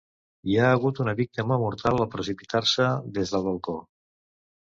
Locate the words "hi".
0.51-0.55